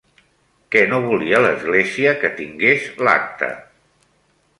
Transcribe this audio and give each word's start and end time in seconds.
Què 0.75 0.79
no 0.93 0.97
volia 1.03 1.41
l'Església 1.45 2.13
que 2.23 2.31
tingues 2.39 2.87
l'acte? 3.09 3.51